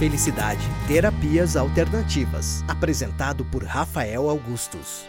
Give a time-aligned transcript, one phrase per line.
[0.00, 2.64] Felicidade Terapias Alternativas.
[2.66, 5.04] Apresentado por Rafael Augustos.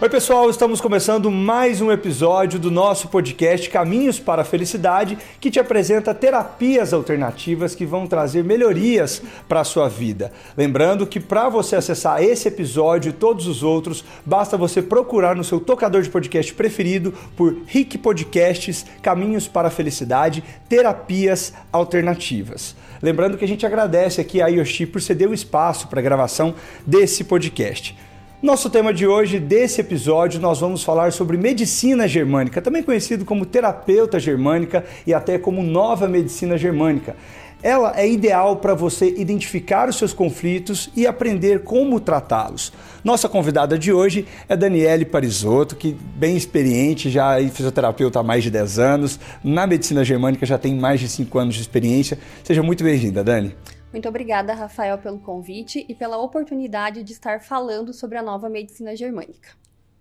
[0.00, 5.50] Oi, pessoal, estamos começando mais um episódio do nosso podcast Caminhos para a Felicidade, que
[5.50, 10.32] te apresenta terapias alternativas que vão trazer melhorias para a sua vida.
[10.56, 15.42] Lembrando que para você acessar esse episódio e todos os outros, basta você procurar no
[15.42, 22.76] seu tocador de podcast preferido por Rick Podcasts Caminhos para a Felicidade Terapias Alternativas.
[23.02, 26.54] Lembrando que a gente agradece aqui a Yoshi por ceder o espaço para a gravação
[26.86, 27.96] desse podcast.
[28.40, 33.44] Nosso tema de hoje, desse episódio, nós vamos falar sobre medicina germânica, também conhecido como
[33.44, 37.16] terapeuta germânica e até como nova medicina germânica.
[37.62, 42.72] Ela é ideal para você identificar os seus conflitos e aprender como tratá-los.
[43.02, 48.44] Nossa convidada de hoje é Daniele Parisotto, que bem experiente, já é fisioterapeuta há mais
[48.44, 52.16] de 10 anos, na medicina germânica já tem mais de 5 anos de experiência.
[52.44, 53.56] Seja muito bem-vinda, Dani.
[53.92, 58.94] Muito obrigada, Rafael, pelo convite e pela oportunidade de estar falando sobre a nova medicina
[58.94, 59.48] germânica.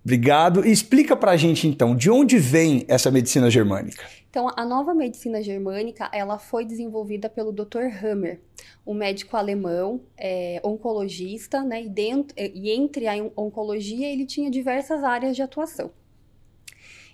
[0.04, 0.66] Obrigado.
[0.66, 4.04] E explica pra gente então, de onde vem essa medicina germânica?
[4.30, 7.86] Então, a nova medicina germânica, ela foi desenvolvida pelo Dr.
[8.02, 8.40] Hammer,
[8.86, 11.84] um médico alemão, é, oncologista, né?
[11.84, 15.92] E, dentro, e entre a oncologia, ele tinha diversas áreas de atuação.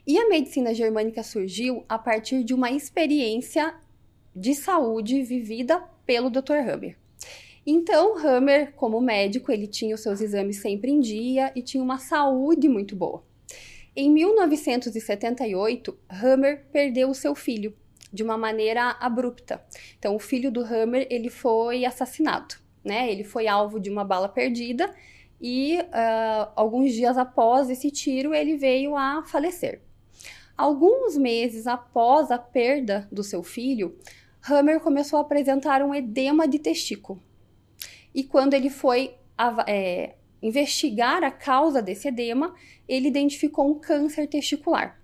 [0.05, 3.73] E a medicina germânica surgiu a partir de uma experiência
[4.35, 6.57] de saúde vivida pelo Dr.
[6.67, 6.97] Hammer.
[7.65, 11.97] Então, Hammer, como médico, ele tinha os seus exames sempre em dia e tinha uma
[11.97, 13.23] saúde muito boa.
[13.95, 17.73] Em 1978, Hammer perdeu o seu filho
[18.11, 19.63] de uma maneira abrupta.
[19.97, 23.11] Então, o filho do Hammer ele foi assassinado, né?
[23.11, 24.93] Ele foi alvo de uma bala perdida
[25.39, 29.81] e uh, alguns dias após esse tiro ele veio a falecer.
[30.57, 33.97] Alguns meses após a perda do seu filho,
[34.47, 37.21] Hammer começou a apresentar um edema de testículo.
[38.13, 39.15] E quando ele foi
[39.67, 42.53] é, investigar a causa desse edema,
[42.87, 44.99] ele identificou um câncer testicular.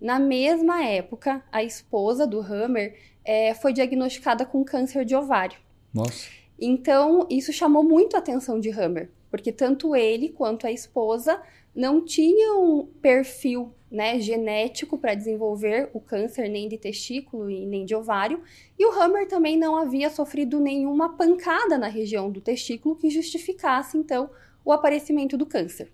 [0.00, 5.58] Na mesma época, a esposa do Hammer é, foi diagnosticada com câncer de ovário.
[5.92, 6.28] Nossa.
[6.58, 11.40] Então, isso chamou muito a atenção de Hammer, porque tanto ele quanto a esposa
[11.74, 17.94] não tinham perfil né, genético para desenvolver o câncer nem de testículo e nem de
[17.94, 18.42] ovário,
[18.78, 23.96] e o Hammer também não havia sofrido nenhuma pancada na região do testículo que justificasse
[23.96, 24.30] então
[24.64, 25.90] o aparecimento do câncer.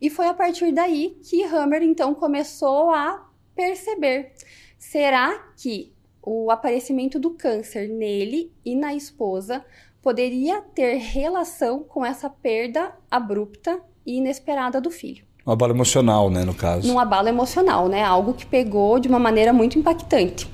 [0.00, 4.32] E foi a partir daí que Hammer então começou a perceber:
[4.76, 9.64] será que o aparecimento do câncer nele e na esposa
[10.02, 15.24] poderia ter relação com essa perda abrupta e inesperada do filho?
[15.46, 16.92] Um abalo emocional, né, no caso.
[16.92, 18.02] Um abalo emocional, né?
[18.02, 20.48] Algo que pegou de uma maneira muito impactante.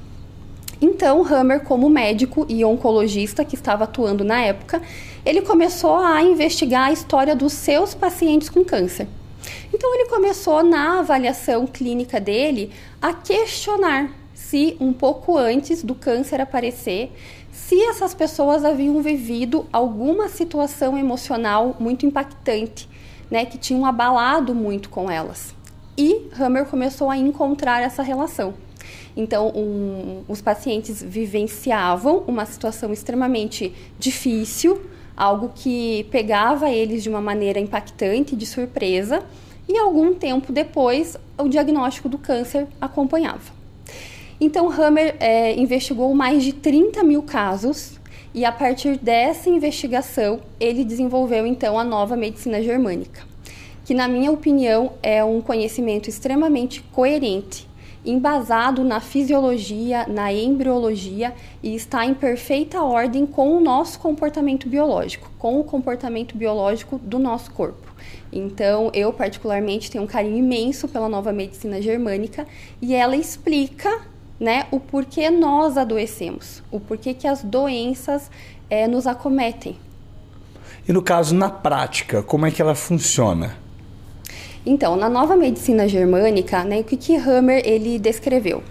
[0.80, 4.80] Então, Hammer, como médico e oncologista que estava atuando na época,
[5.26, 9.08] ele começou a investigar a história dos seus pacientes com câncer.
[9.74, 12.70] Então, ele começou na avaliação clínica dele
[13.02, 17.12] a questionar se, um pouco antes do câncer aparecer,
[17.58, 22.88] se essas pessoas haviam vivido alguma situação emocional muito impactante
[23.30, 25.54] né, que tinham abalado muito com elas.
[25.96, 28.54] E Hammer começou a encontrar essa relação.
[29.16, 34.80] Então, um, os pacientes vivenciavam uma situação extremamente difícil,
[35.16, 39.22] algo que pegava eles de uma maneira impactante, de surpresa,
[39.68, 43.57] e algum tempo depois o diagnóstico do câncer acompanhava.
[44.40, 47.98] Então, Hammer é, investigou mais de 30 mil casos
[48.32, 53.22] e a partir dessa investigação ele desenvolveu então a nova medicina germânica,
[53.84, 57.66] que na minha opinião é um conhecimento extremamente coerente,
[58.06, 65.28] embasado na fisiologia, na embriologia e está em perfeita ordem com o nosso comportamento biológico,
[65.36, 67.92] com o comportamento biológico do nosso corpo.
[68.32, 72.46] Então, eu particularmente tenho um carinho imenso pela nova medicina germânica
[72.80, 74.06] e ela explica
[74.38, 78.30] né, o porquê nós adoecemos, o porquê que as doenças
[78.70, 79.76] é, nos acometem.
[80.88, 83.56] E no caso, na prática, como é que ela funciona?
[84.64, 88.62] Então, na nova medicina germânica, né, o que, que Hammer ele descreveu?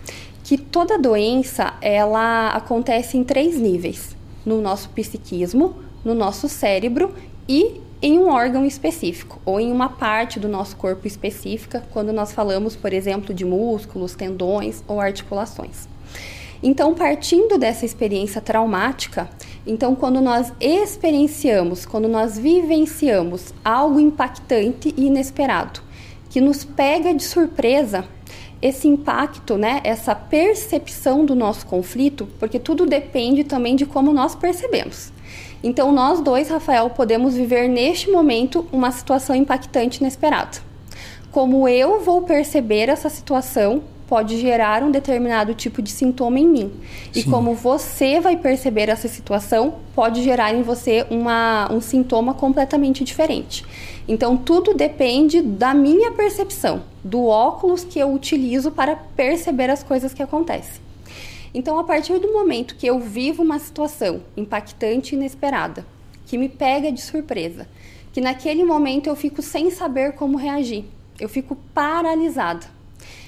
[0.44, 4.16] Que toda doença ela acontece em três níveis:
[4.46, 7.14] no nosso psiquismo, no nosso cérebro
[7.48, 12.32] e em um órgão específico ou em uma parte do nosso corpo específica, quando nós
[12.32, 15.88] falamos, por exemplo, de músculos, tendões ou articulações.
[16.62, 19.30] Então, partindo dessa experiência traumática,
[19.66, 25.82] então quando nós experienciamos, quando nós vivenciamos algo impactante e inesperado,
[26.30, 28.06] que nos pega de surpresa,
[28.62, 34.34] esse impacto, né, essa percepção do nosso conflito, porque tudo depende também de como nós
[34.34, 35.12] percebemos.
[35.68, 40.60] Então, nós dois, Rafael, podemos viver neste momento uma situação impactante inesperada.
[41.30, 46.72] Como eu vou perceber essa situação pode gerar um determinado tipo de sintoma em mim.
[47.12, 47.20] Sim.
[47.20, 53.04] E como você vai perceber essa situação, pode gerar em você uma, um sintoma completamente
[53.04, 53.66] diferente.
[54.08, 60.14] Então, tudo depende da minha percepção, do óculos que eu utilizo para perceber as coisas
[60.14, 60.87] que acontecem.
[61.54, 65.86] Então, a partir do momento que eu vivo uma situação impactante e inesperada,
[66.26, 67.68] que me pega de surpresa,
[68.12, 70.86] que naquele momento eu fico sem saber como reagir,
[71.20, 72.78] eu fico paralisada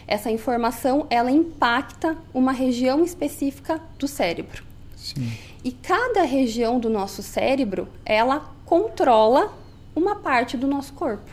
[0.10, 4.64] essa informação ela impacta uma região específica do cérebro.
[4.98, 5.32] Sim.
[5.64, 9.54] E cada região do nosso cérebro, ela controla
[9.96, 11.30] uma parte do nosso corpo.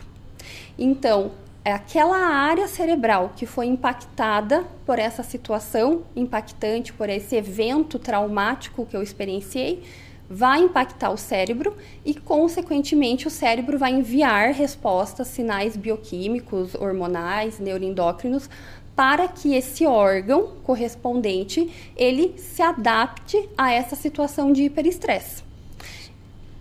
[0.77, 1.31] Então,
[1.67, 8.85] é aquela área cerebral que foi impactada por essa situação impactante, por esse evento traumático
[8.85, 9.83] que eu experienciei,
[10.29, 11.75] vai impactar o cérebro
[12.05, 18.49] e, consequentemente, o cérebro vai enviar respostas, sinais bioquímicos, hormonais, neuroendócrinos,
[18.95, 25.43] para que esse órgão correspondente ele se adapte a essa situação de hiperestresse.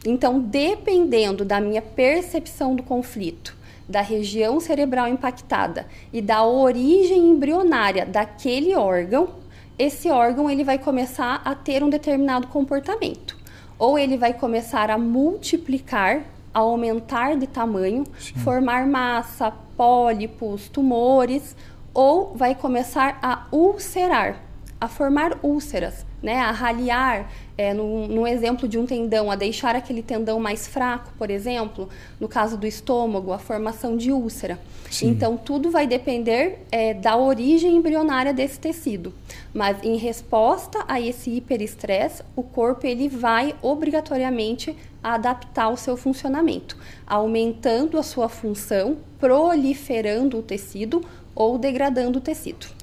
[0.05, 3.57] Então, dependendo da minha percepção do conflito,
[3.89, 9.29] da região cerebral impactada e da origem embrionária daquele órgão,
[9.79, 13.37] esse órgão ele vai começar a ter um determinado comportamento
[13.79, 16.23] ou ele vai começar a multiplicar,
[16.53, 18.35] a aumentar de tamanho, Sim.
[18.37, 21.55] formar massa, pólipos, tumores,
[21.93, 24.43] ou vai começar a ulcerar,
[24.81, 26.41] a formar úlceras, né?
[26.41, 31.13] a raliar, é, no, no, exemplo de um tendão, a deixar aquele tendão mais fraco,
[31.19, 31.89] por exemplo,
[32.21, 34.59] no caso do estômago, a formação de úlcera.
[34.91, 35.09] Sim.
[35.09, 39.13] Então, tudo vai depender é, da origem embrionária desse tecido.
[39.53, 46.77] Mas, em resposta a esse hiperestresse, o corpo ele vai obrigatoriamente adaptar o seu funcionamento,
[47.07, 51.05] aumentando a sua função, proliferando o tecido
[51.35, 52.76] ou degradando o tecido.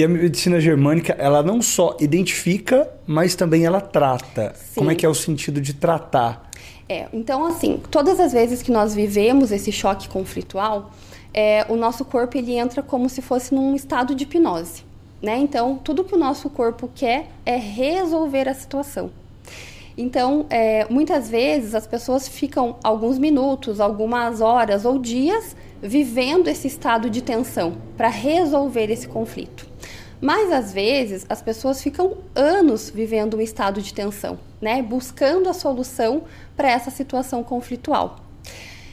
[0.00, 4.54] E a medicina germânica, ela não só identifica, mas também ela trata.
[4.56, 4.76] Sim.
[4.76, 6.48] Como é que é o sentido de tratar?
[6.88, 10.90] É, então assim, todas as vezes que nós vivemos esse choque conflitual,
[11.34, 14.84] é, o nosso corpo ele entra como se fosse num estado de hipnose,
[15.20, 15.36] né?
[15.36, 19.10] Então, tudo que o nosso corpo quer é resolver a situação.
[19.98, 26.66] Então, é, muitas vezes as pessoas ficam alguns minutos, algumas horas ou dias vivendo esse
[26.66, 29.69] estado de tensão para resolver esse conflito.
[30.20, 34.82] Mas às vezes as pessoas ficam anos vivendo um estado de tensão, né?
[34.82, 36.24] Buscando a solução
[36.56, 38.16] para essa situação conflitual.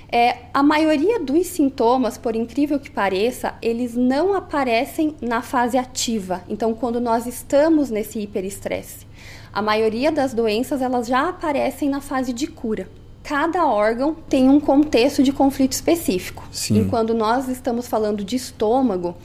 [0.10, 6.44] É, a maioria dos sintomas, por incrível que pareça, eles não aparecem na fase ativa.
[6.48, 9.06] Então, quando nós estamos nesse hiperestresse,
[9.52, 12.90] a maioria das doenças elas já aparecem na fase de cura.
[13.22, 16.48] Cada órgão tem um contexto de conflito específico.
[16.52, 16.82] Sim.
[16.82, 19.16] E quando nós estamos falando de estômago,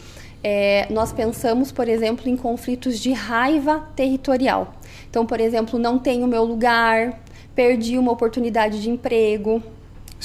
[0.43, 4.75] é, nós pensamos, por exemplo, em conflitos de raiva territorial.
[5.09, 7.21] Então, por exemplo, não tenho meu lugar,
[7.55, 9.62] perdi uma oportunidade de emprego.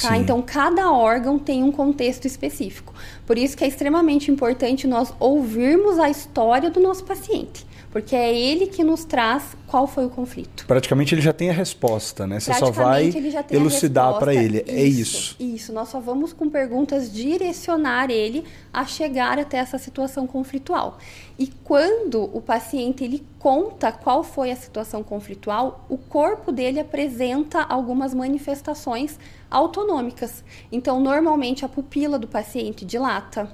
[0.01, 0.15] Tá?
[0.15, 2.93] Então, cada órgão tem um contexto específico.
[3.25, 8.33] Por isso que é extremamente importante nós ouvirmos a história do nosso paciente porque é
[8.33, 10.65] ele que nos traz qual foi o conflito.
[10.67, 12.39] Praticamente ele já tem a resposta, né?
[12.39, 13.11] Você só vai
[13.49, 14.59] elucidar para ele.
[14.59, 15.35] Isso, é isso.
[15.39, 20.97] Isso, nós só vamos com perguntas direcionar ele a chegar até essa situação conflitual.
[21.39, 27.61] E quando o paciente ele conta qual foi a situação conflitual, o corpo dele apresenta
[27.61, 30.43] algumas manifestações autonômicas.
[30.71, 33.49] Então, normalmente a pupila do paciente dilata,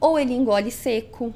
[0.00, 1.32] ou ele engole seco,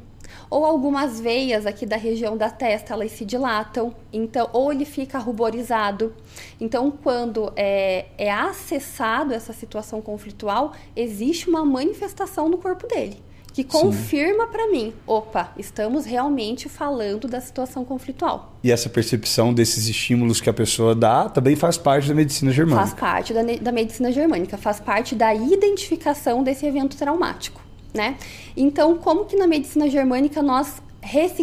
[0.50, 5.18] ou algumas veias aqui da região da testa elas se dilatam, então ou ele fica
[5.18, 6.14] ruborizado.
[6.61, 13.64] Então, quando é, é acessado essa situação conflitual, existe uma manifestação no corpo dele que
[13.64, 18.56] confirma para mim, opa, estamos realmente falando da situação conflitual.
[18.62, 22.87] E essa percepção desses estímulos que a pessoa dá também faz parte da medicina germânica.
[22.87, 28.16] Faz parte da, da medicina germânica, faz parte da identificação desse evento traumático né?
[28.57, 30.83] Então, como que na medicina germânica nós,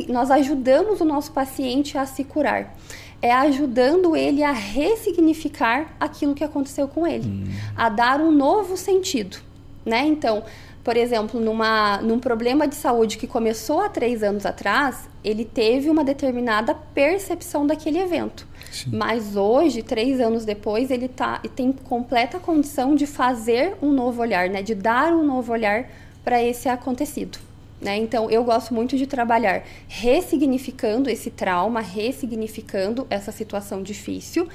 [0.07, 2.75] nós ajudamos o nosso paciente a se curar?
[3.21, 7.45] É ajudando ele a ressignificar aquilo que aconteceu com ele, hum.
[7.75, 9.37] a dar um novo sentido,
[9.85, 10.05] né?
[10.05, 10.43] Então,
[10.85, 15.89] por exemplo, numa, num problema de saúde que começou há três anos atrás, ele teve
[15.89, 18.47] uma determinada percepção daquele evento.
[18.71, 18.91] Sim.
[18.93, 24.47] Mas hoje, três anos depois, ele tá, tem completa condição de fazer um novo olhar,
[24.47, 24.61] né?
[24.61, 25.89] De dar um novo olhar
[26.25, 27.37] para esse acontecido.
[27.79, 27.97] Né?
[27.97, 34.47] Então, eu gosto muito de trabalhar ressignificando esse trauma, ressignificando essa situação difícil.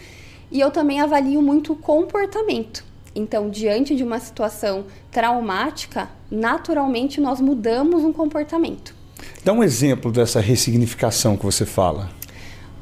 [0.51, 2.85] E eu também avalio muito o comportamento.
[3.15, 8.95] Então, diante de uma situação traumática, naturalmente nós mudamos um comportamento.
[9.45, 12.11] Dá um exemplo dessa ressignificação que você fala.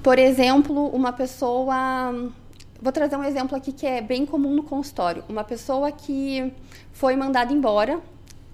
[0.02, 2.32] Por exemplo, uma pessoa.
[2.80, 5.24] Vou trazer um exemplo aqui que é bem comum no consultório.
[5.28, 6.52] Uma pessoa que
[6.92, 8.00] foi mandada embora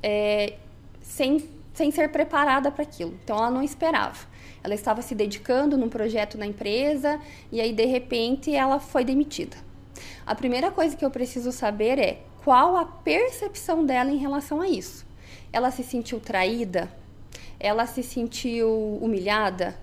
[0.07, 0.59] é,
[1.01, 3.19] sem, sem ser preparada para aquilo.
[3.25, 4.19] Então, ela não esperava.
[4.63, 7.19] Ela estava se dedicando num projeto na empresa
[7.51, 9.57] e aí, de repente, ela foi demitida.
[10.27, 14.69] A primeira coisa que eu preciso saber é qual a percepção dela em relação a
[14.69, 15.07] isso.
[15.51, 16.91] Ela se sentiu traída?
[17.59, 19.75] Ela se sentiu humilhada?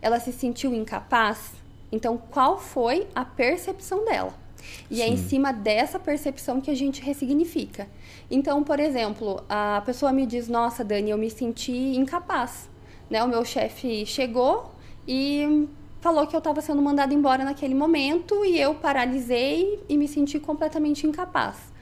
[0.00, 1.52] Ela se sentiu incapaz?
[1.90, 4.43] Então, qual foi a percepção dela?
[4.90, 5.02] E Sim.
[5.02, 7.88] é em cima dessa percepção que a gente ressignifica.
[8.30, 12.68] Então, por exemplo, a pessoa me diz: Nossa, Dani, eu me senti incapaz.
[13.10, 13.22] Né?
[13.22, 14.72] O meu chefe chegou
[15.06, 15.68] e
[16.00, 20.38] falou que eu estava sendo mandada embora naquele momento e eu paralisei e me senti
[20.38, 21.72] completamente incapaz.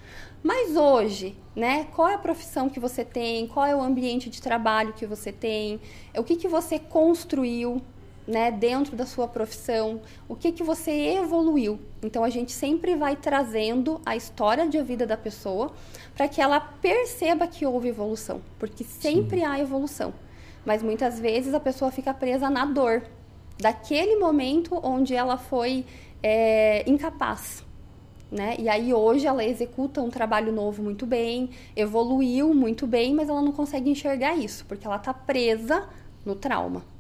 [0.43, 3.47] Mas hoje, né, qual é a profissão que você tem?
[3.47, 5.81] Qual é o ambiente de trabalho que você tem?
[6.17, 7.81] O que, que você construiu
[8.27, 11.79] né, dentro da sua profissão, o que, que você evoluiu.
[12.03, 15.73] Então a gente sempre vai trazendo a história de vida da pessoa
[16.17, 19.45] para que ela perceba que houve evolução, porque sempre Sim.
[19.45, 20.13] há evolução.
[20.65, 23.03] Mas muitas vezes a pessoa fica presa na dor
[23.59, 25.85] daquele momento onde ela foi
[26.23, 27.65] é, incapaz.
[28.31, 28.57] Né?
[28.59, 33.43] E aí hoje ela executa um trabalho novo muito bem, evoluiu muito bem, mas ela
[33.43, 35.87] não consegue enxergar isso, porque ela está presa
[36.25, 36.92] no trauma.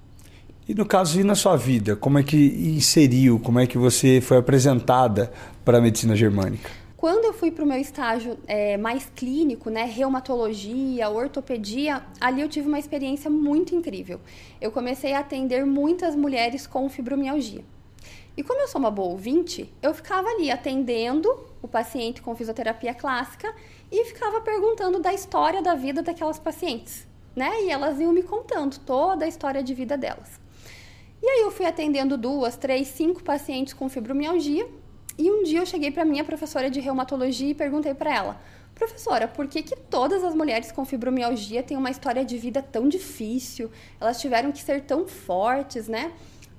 [0.69, 4.21] E no caso, e na sua vida, como é que inseriu, como é que você
[4.21, 5.33] foi apresentada
[5.65, 6.71] para a medicina germânica?
[6.97, 12.49] Quando eu fui para o meu estágio é, mais clínico, né, reumatologia, ortopedia, ali eu
[12.49, 14.21] tive uma experiência muito incrível.
[14.61, 17.65] Eu comecei a atender muitas mulheres com fibromialgia.
[18.37, 21.29] E como eu sou uma boa ouvinte, eu ficava ali atendendo
[21.61, 23.53] o paciente com fisioterapia clássica
[23.91, 27.05] e ficava perguntando da história da vida daquelas pacientes,
[27.35, 27.65] né?
[27.65, 30.42] E elas iam me contando toda a história de vida delas.
[31.23, 34.69] E aí eu fui atendendo duas, três, cinco pacientes com fibromialgia.
[35.17, 38.41] E um dia eu cheguei para minha professora de reumatologia e perguntei para ela:
[38.75, 42.89] "Professora, por que que todas as mulheres com fibromialgia têm uma história de vida tão
[42.89, 43.71] difícil?
[44.01, 46.11] Elas tiveram que ser tão fortes, né?"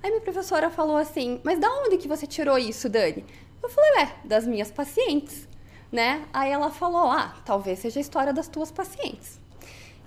[0.02, 3.26] Aí minha professora falou assim: "Mas da onde que você tirou isso, Dani?"
[3.62, 5.46] Eu falei: "É, das minhas pacientes."
[5.92, 6.24] Né?
[6.32, 9.42] Aí ela falou: "Ah, talvez seja a história das tuas pacientes."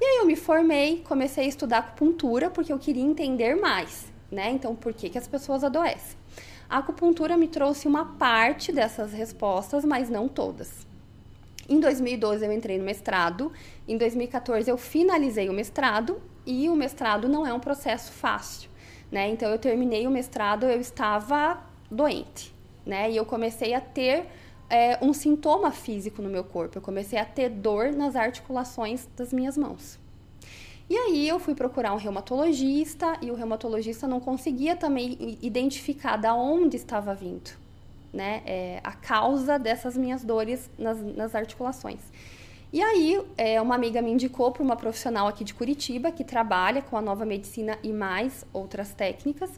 [0.01, 4.51] E aí eu me formei, comecei a estudar acupuntura porque eu queria entender mais né?
[4.51, 6.17] Então, por que, que as pessoas adoecem?
[6.69, 10.87] A acupuntura me trouxe uma parte dessas respostas, mas não todas.
[11.69, 13.53] Em 2012 eu entrei no mestrado,
[13.89, 18.71] em 2014 eu finalizei o mestrado e o mestrado não é um processo fácil,
[19.11, 19.29] né?
[19.29, 22.55] Então eu terminei o mestrado, eu estava doente,
[22.85, 23.11] né?
[23.11, 24.27] E eu comecei a ter
[24.71, 29.33] é, um sintoma físico no meu corpo, eu comecei a ter dor nas articulações das
[29.33, 29.99] minhas mãos.
[30.89, 36.33] E aí eu fui procurar um reumatologista e o reumatologista não conseguia também identificar da
[36.35, 37.51] onde estava vindo,
[38.13, 42.01] né, é, a causa dessas minhas dores nas, nas articulações.
[42.73, 46.83] E aí, é, uma amiga me indicou para uma profissional aqui de Curitiba que trabalha
[46.83, 49.51] com a nova medicina e mais outras técnicas,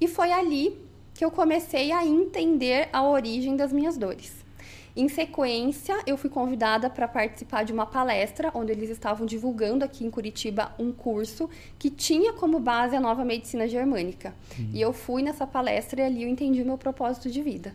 [0.00, 0.78] e foi ali
[1.14, 4.41] que eu comecei a entender a origem das minhas dores.
[4.94, 10.04] Em sequência, eu fui convidada para participar de uma palestra onde eles estavam divulgando aqui
[10.04, 14.34] em Curitiba um curso que tinha como base a nova medicina germânica.
[14.58, 14.70] Uhum.
[14.74, 17.74] E eu fui nessa palestra e ali eu entendi o meu propósito de vida,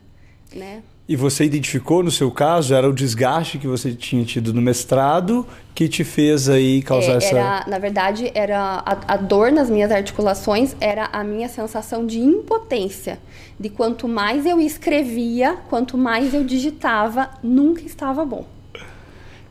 [0.54, 0.82] né?
[1.08, 5.46] E você identificou no seu caso, era o desgaste que você tinha tido no mestrado
[5.74, 7.38] que te fez aí causar é, essa...
[7.38, 12.18] Era, na verdade, era a, a, dor nas minhas articulações era a minha sensação de
[12.18, 13.18] impotência.
[13.58, 18.44] De quanto mais eu escrevia, quanto mais eu digitava, nunca estava bom.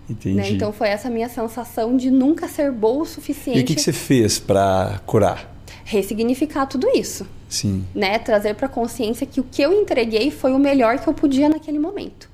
[0.08, 0.36] Entendi.
[0.36, 0.50] Né?
[0.52, 3.60] Então foi essa minha sensação de nunca ser boa o suficiente.
[3.60, 5.58] E o que, que você fez para curar?
[5.88, 7.26] ressignificar tudo isso.
[7.50, 7.86] Sim.
[7.94, 8.20] Né?
[8.20, 11.80] Trazer para consciência que o que eu entreguei foi o melhor que eu podia naquele
[11.80, 12.30] momento.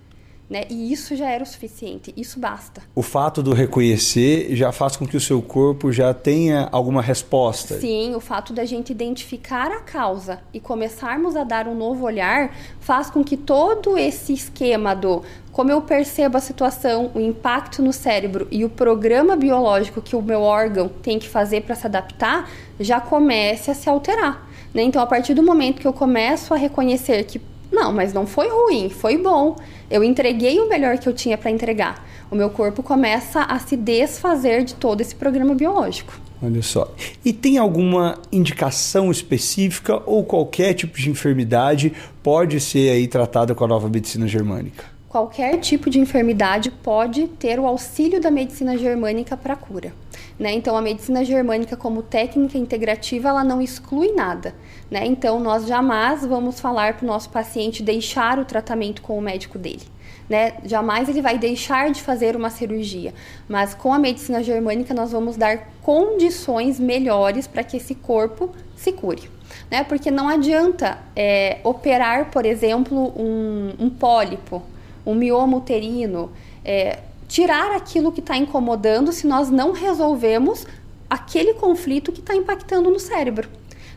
[0.49, 0.65] Né?
[0.69, 2.83] E isso já era o suficiente, isso basta.
[2.93, 7.79] O fato do reconhecer já faz com que o seu corpo já tenha alguma resposta.
[7.79, 12.55] Sim, o fato da gente identificar a causa e começarmos a dar um novo olhar
[12.79, 17.93] faz com que todo esse esquema do como eu percebo a situação, o impacto no
[17.93, 22.49] cérebro e o programa biológico que o meu órgão tem que fazer para se adaptar
[22.79, 24.52] já comece a se alterar.
[24.73, 24.83] Né?
[24.83, 27.39] Então, a partir do momento que eu começo a reconhecer que
[27.71, 29.55] Não, mas não foi ruim, foi bom.
[29.89, 32.05] Eu entreguei o melhor que eu tinha para entregar.
[32.29, 36.13] O meu corpo começa a se desfazer de todo esse programa biológico.
[36.41, 36.93] Olha só.
[37.23, 43.63] E tem alguma indicação específica ou qualquer tipo de enfermidade pode ser aí tratada com
[43.63, 44.83] a nova medicina germânica?
[45.07, 49.93] Qualquer tipo de enfermidade pode ter o auxílio da medicina germânica para cura.
[50.39, 50.53] Né?
[50.53, 54.55] Então, a medicina germânica, como técnica integrativa, ela não exclui nada.
[54.89, 55.05] Né?
[55.05, 59.57] Então, nós jamais vamos falar para o nosso paciente deixar o tratamento com o médico
[59.59, 59.83] dele.
[60.29, 60.53] Né?
[60.63, 63.13] Jamais ele vai deixar de fazer uma cirurgia,
[63.47, 68.93] mas com a medicina germânica nós vamos dar condições melhores para que esse corpo se
[68.93, 69.29] cure.
[69.69, 69.83] Né?
[69.83, 74.63] Porque não adianta é, operar, por exemplo, um, um pólipo,
[75.05, 76.31] um mioma uterino,
[76.63, 76.99] é,
[77.33, 80.67] tirar aquilo que está incomodando se nós não resolvemos
[81.09, 83.49] aquele conflito que está impactando no cérebro.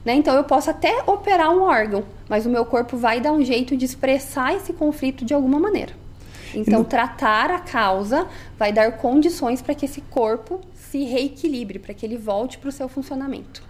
[0.03, 0.15] Né?
[0.15, 3.77] Então eu posso até operar um órgão, mas o meu corpo vai dar um jeito
[3.77, 5.93] de expressar esse conflito de alguma maneira.
[6.55, 6.85] Então, no...
[6.87, 8.27] tratar a causa
[8.59, 12.73] vai dar condições para que esse corpo se reequilibre, para que ele volte para o
[12.73, 13.63] seu funcionamento.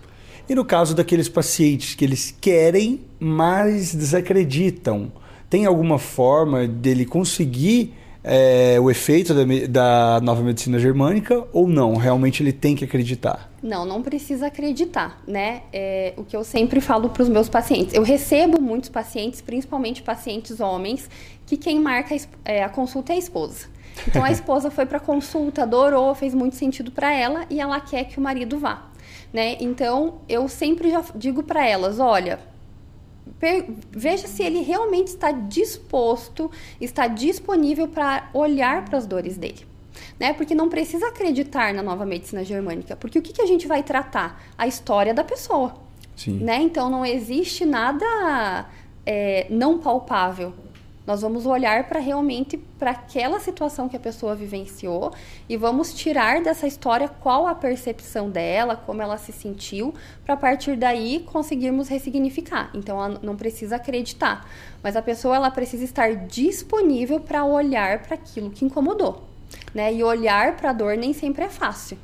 [0.49, 5.11] E no caso daqueles pacientes que eles querem, mas desacreditam,
[5.51, 7.93] tem alguma forma dele conseguir
[8.29, 11.95] é, o efeito da, da, nova medicina germânica ou não?
[11.95, 13.49] Realmente ele tem que acreditar?
[13.63, 15.63] Não, não precisa acreditar, né?
[15.73, 17.95] É, o que eu sempre falo para os meus pacientes.
[17.95, 21.09] Eu recebo muitos pacientes, principalmente pacientes homens,
[21.47, 22.19] que quem marca a,
[22.51, 23.69] é, consulta é a esposa.
[24.09, 28.05] Então a esposa foi para consulta, adorou, fez muito sentido para ela e ela quer
[28.05, 28.91] que o marido vá,
[29.33, 29.57] né?
[29.61, 32.41] Então eu sempre já digo para elas, olha,
[33.91, 36.51] veja se ele realmente está disposto,
[36.81, 39.67] está disponível para olhar para as dores dele.
[40.19, 40.33] Né?
[40.33, 43.83] Porque não precisa acreditar na nova medicina germânica, porque o que, que a gente vai
[43.83, 44.43] tratar?
[44.57, 45.75] A história da pessoa.
[46.17, 46.39] Sim.
[46.39, 46.63] Né?
[46.63, 48.67] Então não existe nada
[49.05, 50.55] é, não palpável
[51.07, 55.13] nós vamos olhar para realmente para aquela situação que a pessoa vivenciou
[55.49, 60.37] e vamos tirar dessa história qual a percepção dela, como ela se sentiu, para a
[60.37, 62.71] partir daí conseguirmos ressignificar.
[62.75, 64.49] Então ela não precisa acreditar,
[64.83, 69.29] mas a pessoa ela precisa estar disponível para olhar para aquilo que incomodou,
[69.73, 69.95] né?
[69.95, 71.97] E olhar para a dor nem sempre é fácil.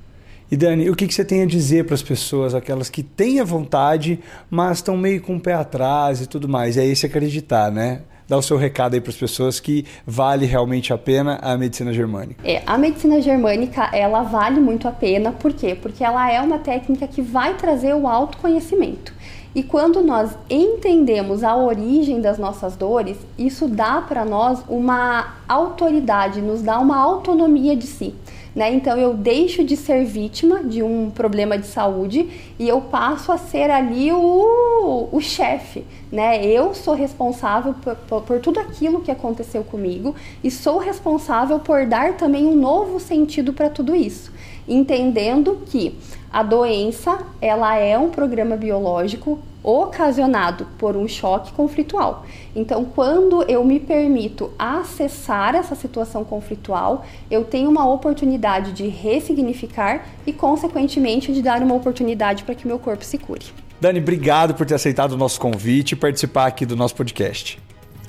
[0.51, 3.41] E Dani, o que, que você tem a dizer para as pessoas, aquelas que têm
[3.41, 6.77] a vontade, mas estão meio com o pé atrás e tudo mais?
[6.77, 8.03] É esse acreditar, né?
[8.33, 11.93] Dá o seu recado aí para as pessoas que vale realmente a pena a medicina
[11.93, 12.43] germânica.
[12.43, 15.75] É, a medicina germânica, ela vale muito a pena, por quê?
[15.75, 19.13] Porque ela é uma técnica que vai trazer o autoconhecimento.
[19.55, 26.41] E quando nós entendemos a origem das nossas dores, isso dá para nós uma autoridade,
[26.41, 28.15] nos dá uma autonomia de si.
[28.57, 28.73] Né?
[28.73, 33.37] Então eu deixo de ser vítima de um problema de saúde e eu passo a
[33.37, 35.85] ser ali o, o chefe.
[36.13, 36.45] Né?
[36.45, 41.87] Eu sou responsável por, por, por tudo aquilo que aconteceu comigo e sou responsável por
[41.87, 44.31] dar também um novo sentido para tudo isso,
[44.69, 45.99] entendendo que
[46.31, 52.27] a doença ela é um programa biológico ocasionado por um choque conflitual.
[52.55, 60.07] Então, quando eu me permito acessar essa situação conflitual, eu tenho uma oportunidade de ressignificar
[60.27, 63.62] e, consequentemente, de dar uma oportunidade para que meu corpo se cure.
[63.83, 67.59] Dani, obrigado por ter aceitado o nosso convite e participar aqui do nosso podcast.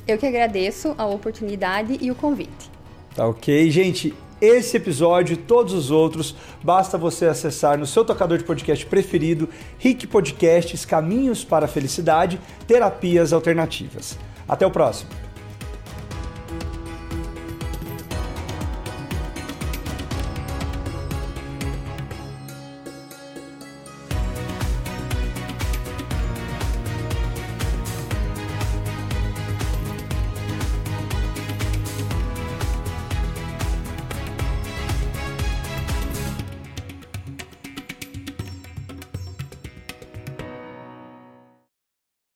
[0.08, 2.70] Eu que agradeço a oportunidade e o convite.
[3.16, 8.38] Tá ok, gente esse episódio e todos os outros, basta você acessar no seu tocador
[8.38, 14.16] de podcast preferido, Rick Podcasts Caminhos para a Felicidade, Terapias Alternativas.
[14.48, 15.10] Até o próximo.